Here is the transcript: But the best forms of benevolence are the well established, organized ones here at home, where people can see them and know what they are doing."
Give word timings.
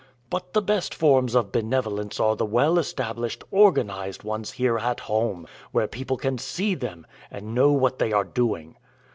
But 0.31 0.53
the 0.53 0.63
best 0.63 0.95
forms 0.95 1.35
of 1.35 1.51
benevolence 1.51 2.19
are 2.19 2.35
the 2.35 2.43
well 2.43 2.79
established, 2.79 3.43
organized 3.51 4.23
ones 4.23 4.53
here 4.53 4.79
at 4.79 5.01
home, 5.01 5.45
where 5.73 5.85
people 5.85 6.17
can 6.17 6.39
see 6.39 6.73
them 6.73 7.05
and 7.29 7.53
know 7.53 7.71
what 7.71 7.99
they 7.99 8.11
are 8.11 8.23
doing." 8.23 8.77